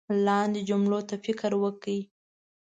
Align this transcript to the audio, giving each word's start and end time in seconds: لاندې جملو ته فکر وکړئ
لاندې 0.25 0.59
جملو 0.69 0.99
ته 1.09 1.15
فکر 1.25 1.51
وکړئ 1.63 1.99